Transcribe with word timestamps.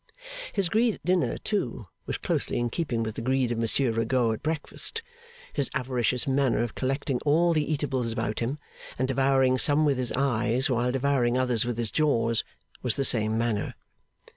His 0.51 0.67
greed 0.67 0.95
at 0.95 1.05
dinner, 1.05 1.37
too, 1.37 1.85
was 2.07 2.17
closely 2.17 2.57
in 2.57 2.71
keeping 2.71 3.03
with 3.03 3.13
the 3.13 3.21
greed 3.21 3.51
of 3.51 3.59
Monsieur 3.59 3.91
Rigaud 3.91 4.31
at 4.31 4.41
breakfast. 4.41 5.03
His 5.53 5.69
avaricious 5.75 6.27
manner 6.27 6.63
of 6.63 6.73
collecting 6.73 7.19
all 7.23 7.53
the 7.53 7.71
eatables 7.71 8.11
about 8.11 8.39
him, 8.39 8.57
and 8.97 9.07
devouring 9.07 9.59
some 9.59 9.85
with 9.85 9.99
his 9.99 10.11
eyes 10.13 10.71
while 10.71 10.91
devouring 10.91 11.37
others 11.37 11.65
with 11.65 11.77
his 11.77 11.91
jaws, 11.91 12.43
was 12.81 12.95
the 12.95 13.05
same 13.05 13.37
manner. 13.37 13.75